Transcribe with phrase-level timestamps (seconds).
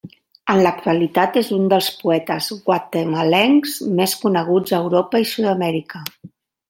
[0.51, 6.03] En l'actualitat és un dels poetes guatemalencs més coneguts a Europa i Sud-amèrica.